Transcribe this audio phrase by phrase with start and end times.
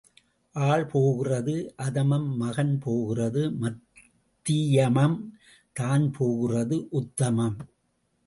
[0.55, 1.53] ஆள் போகிறது
[1.77, 5.17] அதமம் மகன் போகிறது மத்தியமம்
[5.75, 7.57] தான் போகிறது உத்தமம்.